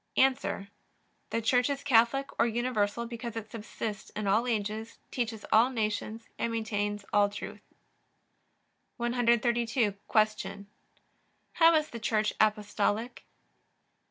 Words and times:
A. 0.17 0.67
The 1.29 1.43
Church 1.43 1.69
is 1.69 1.83
Catholic 1.83 2.31
or 2.39 2.47
universal 2.47 3.05
because 3.05 3.35
it 3.35 3.51
subsists 3.51 4.09
in 4.09 4.25
all 4.25 4.47
ages, 4.47 4.97
teaches 5.11 5.45
all 5.51 5.69
nations, 5.69 6.27
and 6.39 6.51
maintains 6.51 7.05
all 7.13 7.29
truth. 7.29 7.61
132. 8.97 9.91
Q. 10.09 10.65
How 11.53 11.75
is 11.75 11.89
the 11.91 11.99
Church 11.99 12.33
Apostolic? 12.39 13.25